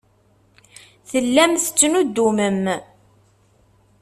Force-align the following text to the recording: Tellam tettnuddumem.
Tellam 1.09 1.53
tettnuddumem. 1.57 2.63